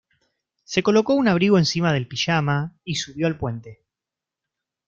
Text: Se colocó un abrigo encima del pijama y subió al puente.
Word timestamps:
Se 0.63 0.81
colocó 0.81 1.13
un 1.13 1.27
abrigo 1.27 1.59
encima 1.59 1.93
del 1.93 2.07
pijama 2.07 2.75
y 2.83 2.95
subió 2.95 3.27
al 3.27 3.37
puente. 3.37 3.83